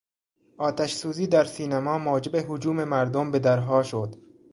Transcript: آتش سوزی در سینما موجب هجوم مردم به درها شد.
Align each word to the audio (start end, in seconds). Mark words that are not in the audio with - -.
آتش 0.57 0.93
سوزی 0.95 1.27
در 1.27 1.43
سینما 1.45 1.97
موجب 1.97 2.35
هجوم 2.51 2.83
مردم 2.83 3.31
به 3.31 3.39
درها 3.39 3.83
شد. 3.83 4.15